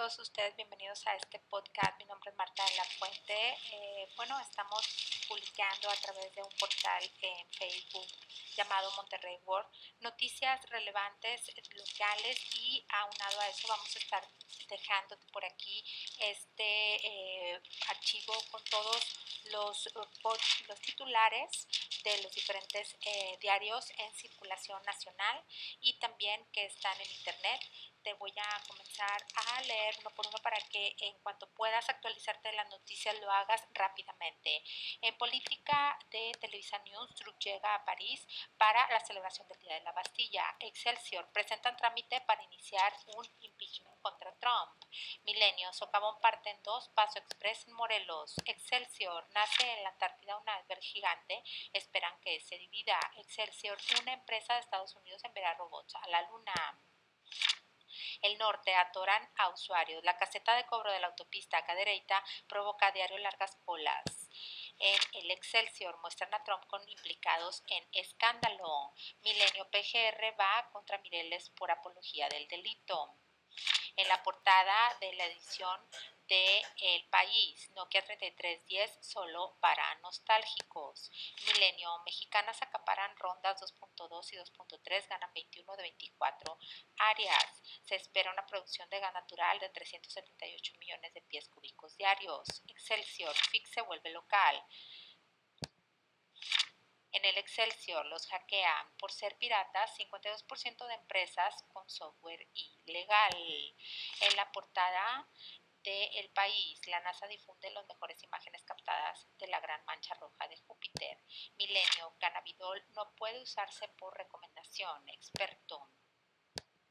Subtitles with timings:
[0.00, 0.56] todos ustedes?
[0.56, 1.98] Bienvenidos a este podcast.
[1.98, 3.58] Mi nombre es Marta de la Fuente.
[3.70, 4.80] Eh, bueno, estamos
[5.28, 8.06] publicando a través de un portal en Facebook
[8.56, 9.68] llamado Monterrey World
[10.00, 14.26] noticias relevantes locales y aunado a eso vamos a estar
[14.70, 15.84] dejando por aquí
[16.18, 19.04] este eh, archivo con todos
[19.52, 21.68] los, los titulares
[22.04, 25.44] de los diferentes eh, diarios en circulación nacional
[25.82, 27.60] y también que están en internet
[28.02, 32.48] te voy a comenzar a leer uno por uno para que en cuanto puedas actualizarte
[32.48, 34.62] de las noticias lo hagas rápidamente.
[35.02, 39.82] En política de Televisa News, Trump llega a París para la celebración del Día de
[39.82, 40.44] la Bastilla.
[40.60, 44.84] Excelsior presentan trámite para iniciar un impeachment contra Trump.
[45.24, 48.34] Milenio, Socavón parte en dos, Paso Express en Morelos.
[48.44, 52.98] Excelsior, nace en la Antártida un iceberg gigante, esperan que se divida.
[53.16, 56.80] Excelsior, una empresa de Estados Unidos enviará robots a la Luna.
[58.22, 60.04] El norte atoran a usuarios.
[60.04, 64.04] La caseta de cobro de la autopista Cadereyta provoca a diario largas colas.
[64.78, 68.94] En el Excelsior muestran a Trump con implicados en escándalo.
[69.22, 73.14] Milenio PGR va contra Mireles por apología del delito.
[73.96, 75.80] En la portada de la edición
[76.30, 81.10] de El País, Nokia 3310 solo para nostálgicos.
[81.46, 86.58] Milenio, mexicanas acaparan rondas 2.2 y 2.3, ganan 21 de 24
[86.98, 87.62] áreas.
[87.82, 92.62] Se espera una producción de gas natural de 378 millones de pies cúbicos diarios.
[92.68, 94.64] Excelsior, FIX se vuelve local.
[97.12, 103.34] En el Excelsior los hackean por ser piratas 52% de empresas con software ilegal.
[104.20, 105.28] En la portada
[105.82, 110.46] de El País, la NASA difunde las mejores imágenes captadas de la gran mancha roja
[110.48, 111.18] de Júpiter.
[111.58, 115.08] Milenio, cannabidol no puede usarse por recomendación.
[115.08, 115.88] Experto.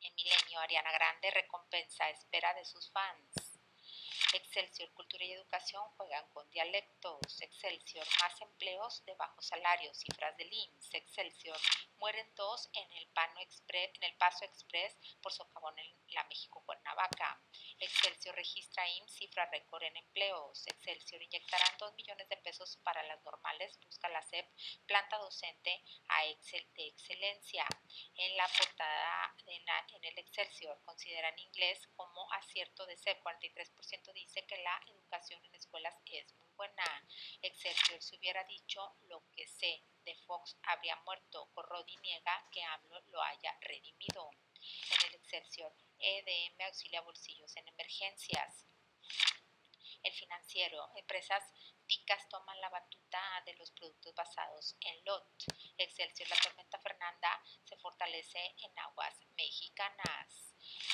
[0.00, 3.58] En Milenio, Ariana Grande recompensa espera de sus fans.
[4.34, 7.40] Excelsior Cultura y Educación juegan con dialectos.
[7.40, 10.94] Excelsior más empleos de bajos salarios, cifras del IMSS.
[10.94, 11.58] Excelsior
[11.98, 17.40] mueren dos en el, Pano en el Paso Express por socavón en la México Cuernavaca.
[17.80, 20.66] Excelsior registra IMSS cifra récord en empleos.
[20.66, 24.46] Excelsior inyectarán dos millones de pesos para las normales, busca la SEP
[24.86, 27.66] planta docente a Excel de excelencia.
[28.16, 34.56] En la portada en el Excelsior consideran inglés como acierto de SEP, 43% dice que
[34.58, 36.84] la educación en escuelas es muy buena.
[37.42, 41.48] Excelsior se hubiera dicho lo que sé de Fox habría muerto.
[41.52, 44.30] Corrodi niega que AMLO lo haya redimido.
[44.90, 48.66] En el Excelsior, EDM auxilia bolsillos en emergencias.
[50.02, 51.42] El financiero, empresas
[51.86, 55.44] ticas toman la batuta de los productos basados en LOT.
[55.76, 60.47] Excelsior, la tormenta Fernanda se fortalece en aguas mexicanas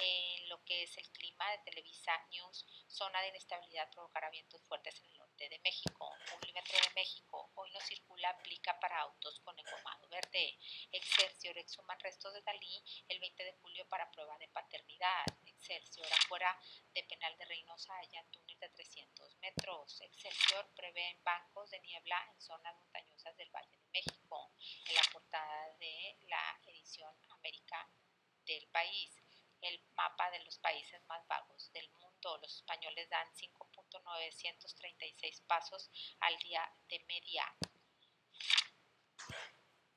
[0.00, 4.98] en lo que es el clima de Televisa News, zona de inestabilidad provocará vientos fuertes
[5.00, 6.10] en el norte de México.
[6.30, 10.58] Polímetro de México, hoy no circula, aplica para autos con engomado verde.
[10.92, 15.24] Excelsior, exhuman restos de Dalí el 20 de julio para prueba de paternidad.
[15.46, 16.58] Excelsior, afuera
[16.94, 20.00] de penal de Reynosa hallan túnel de 300 metros.
[20.00, 24.52] Excelsior, prevén bancos de niebla en zonas montañosas del Valle de México.
[24.88, 27.88] En la portada de la edición América
[28.46, 29.20] del país
[29.68, 32.38] el mapa de los países más vagos del mundo.
[32.38, 35.90] Los españoles dan 5.936 pasos
[36.20, 37.54] al día de media.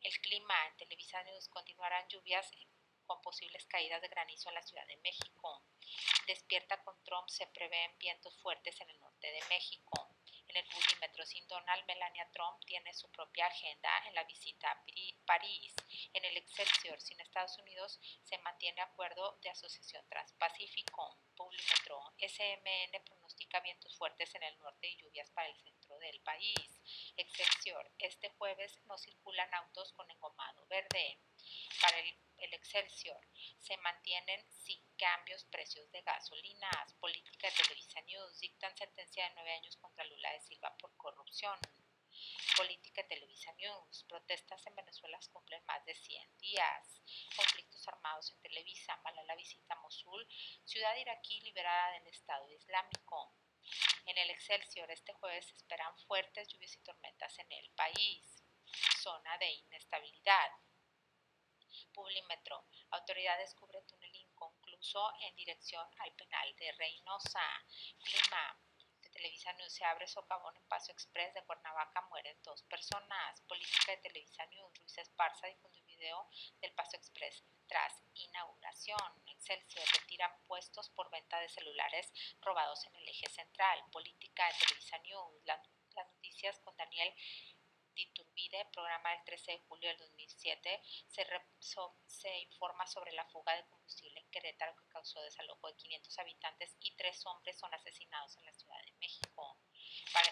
[0.00, 2.50] El clima en Televisa News continuarán lluvias
[3.06, 5.64] con posibles caídas de granizo en la Ciudad de México.
[6.26, 10.11] Despierta con Trump se prevén vientos fuertes en el norte de México.
[10.52, 14.84] En el bulímetro sin Donald, Melania Trump tiene su propia agenda en la visita a
[15.24, 15.74] París.
[16.12, 21.16] En el Excelsior, sin Estados Unidos, se mantiene acuerdo de asociación transpacífico.
[21.36, 26.82] Bulímetro, SMN pronostica vientos fuertes en el norte y lluvias para el centro del país.
[27.16, 31.18] Excelsior, este jueves no circulan autos con engomado verde.
[31.80, 33.20] Para el el Excelsior.
[33.58, 36.92] Se mantienen sin cambios precios de gasolinas.
[36.94, 37.61] Política de
[38.82, 41.56] sentencia de nueve años contra Lula de Silva por corrupción.
[42.56, 44.04] Política Televisa News.
[44.08, 47.00] Protestas en Venezuela cumplen más de 100 días.
[47.36, 48.96] Conflictos armados en Televisa.
[49.04, 50.26] Malala visita Mosul.
[50.64, 53.36] Ciudad iraquí liberada del Estado Islámico.
[54.06, 58.42] En el Excelsior este jueves se esperan fuertes lluvias y tormentas en el país.
[59.00, 60.50] Zona de inestabilidad.
[61.94, 62.66] Publimetro.
[62.90, 67.64] Autoridad descubre túnel inconcluso en dirección al penal de Reynosa.
[68.02, 68.58] Clima.
[69.12, 72.00] Televisa News se abre socavón en Paso Express de Cuernavaca.
[72.08, 73.40] Mueren dos personas.
[73.42, 74.78] Política de Televisa News.
[74.78, 76.28] Luis Esparza difundió Montevideo
[76.60, 78.98] del Paso Express tras inauguración.
[79.26, 83.84] Excelsior retiran puestos por venta de celulares robados en el eje central.
[83.92, 85.44] Política de Televisa News.
[85.44, 87.14] las noticias con Daniel
[87.94, 91.26] Diturbide, programa del 13 de julio del 2007, se,
[92.06, 96.76] se, informa sobre la fuga de combustible en Querétaro que causó desalojo de 500 habitantes
[96.80, 99.58] y tres hombres son asesinados en la Ciudad de México.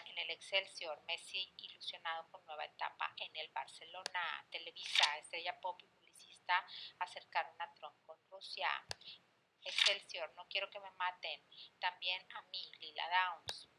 [0.07, 4.47] en el Excelsior, Messi ilusionado con nueva etapa en el Barcelona.
[4.51, 6.67] Televisa, estrella pop y publicista
[6.99, 8.69] acercaron a Trump con Rusia.
[9.65, 11.41] Excelsior, no quiero que me maten.
[11.79, 13.70] También a mí, Lila Downs.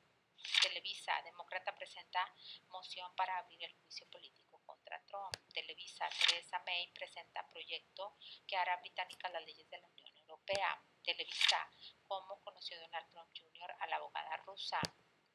[0.61, 2.33] Televisa, demócrata presenta
[2.69, 5.35] moción para abrir el juicio político contra Trump.
[5.53, 8.17] Televisa, Theresa May presenta proyecto
[8.47, 10.81] que hará británicas las leyes de la Unión Europea.
[11.03, 11.69] Televisa,
[12.03, 13.75] cómo conoció Donald Trump Jr.
[13.79, 14.79] a la abogada rusa.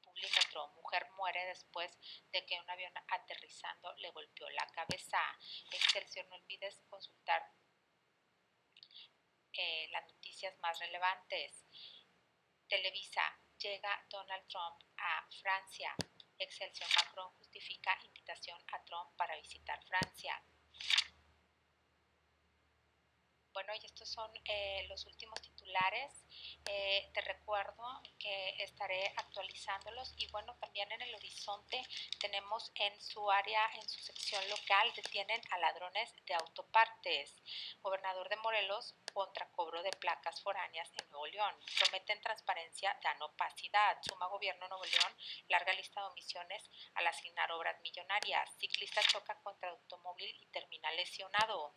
[0.03, 1.91] Publimetro, mujer muere después
[2.33, 5.19] de que un avión aterrizando le golpeó la cabeza.
[5.73, 7.43] Excelsior, no olvides consultar
[9.59, 11.65] eh, las noticias más relevantes.
[12.69, 13.23] Televisa,
[13.59, 15.95] llega Donald Trump a Francia.
[16.39, 20.43] Excelsior Macron justifica invitación a Trump para visitar Francia.
[23.57, 26.13] Bueno, y estos son eh, los últimos titulares.
[26.67, 31.83] Eh, te recuerdo que estaré actualizándolos y bueno, también en el horizonte
[32.21, 37.35] tenemos en su área, en su sección local, detienen a ladrones de autopartes.
[37.81, 41.55] Gobernador de Morelos contra cobro de placas foráneas en Nuevo León.
[41.79, 43.97] Prometen transparencia, dan opacidad.
[44.03, 45.17] Suma gobierno Nuevo León,
[45.49, 46.63] larga lista de omisiones
[46.93, 48.51] al asignar obras millonarias.
[48.59, 51.75] Ciclista choca contra automóvil y termina lesionado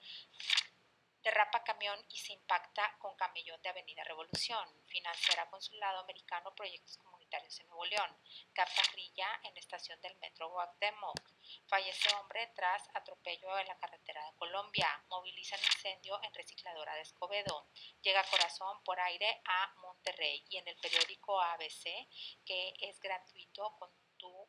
[1.24, 4.68] derrapa camión y se impacta con camellón de Avenida Revolución.
[4.88, 8.18] Financiera Consulado Americano Proyectos Comunitarios en Nuevo León.
[8.54, 11.20] Capta grilla en estación del Metro Guatemoc.
[11.68, 14.88] Fallece hombre tras atropello en la carretera de Colombia.
[15.10, 17.70] Movilizan incendio en recicladora de Escobedo.
[18.02, 20.46] Llega Corazón por aire a Monterrey.
[20.50, 22.08] Y en el periódico ABC,
[22.46, 24.48] que es gratuito con tu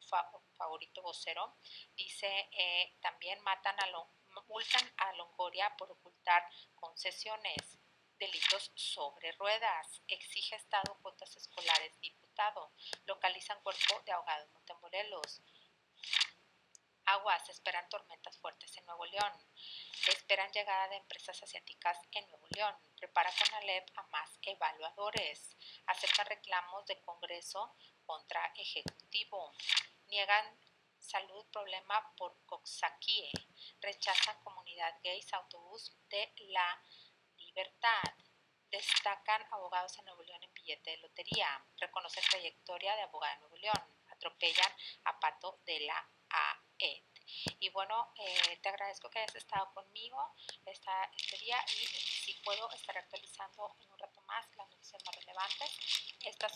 [0.57, 1.57] favorito vocero,
[1.97, 7.79] dice eh, también matan a lo multan a Longoria por ocultar concesiones.
[8.19, 10.03] Delitos sobre ruedas.
[10.07, 11.99] Exige Estado cuotas escolares.
[12.01, 12.73] Diputado.
[13.07, 15.41] Localizan cuerpo de ahogado en Montemorelos.
[17.07, 17.49] Aguas.
[17.49, 19.33] Esperan tormentas fuertes en Nuevo León.
[20.09, 22.75] Esperan llegada de empresas asiáticas en Nuevo León.
[22.99, 25.57] Prepara con Alep a más evaluadores.
[25.87, 27.75] Aceptan reclamos de Congreso
[28.05, 29.53] contra Ejecutivo.
[30.09, 30.59] Niegan
[31.01, 33.33] salud problema por Coxsaquie.
[33.81, 36.81] Rechazan comunidad gays autobús de la
[37.39, 38.15] libertad.
[38.71, 41.65] Destacan abogados en Nuevo León en billete de lotería.
[41.79, 43.99] Reconocen trayectoria de abogada en Nuevo León.
[44.11, 44.73] Atropellan
[45.05, 47.03] a Pato de la AED.
[47.59, 50.35] Y bueno, eh, te agradezco que hayas estado conmigo
[50.67, 55.15] esta, este día y si puedo estar actualizando en un rato más las noticias más
[55.17, 55.71] relevantes.
[56.25, 56.49] Estas